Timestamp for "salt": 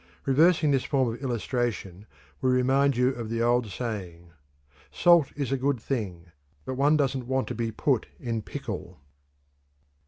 4.91-5.31